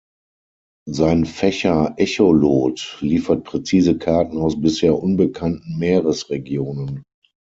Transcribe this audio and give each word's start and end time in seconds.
Sein 0.89 1.25
Fächer-Echolot 1.25 2.97
liefert 3.01 3.43
präzise 3.43 3.99
Karten 3.99 4.39
aus 4.39 4.59
bisher 4.59 4.97
unbekannten 4.97 5.77
Meeresregionen. 5.77 7.03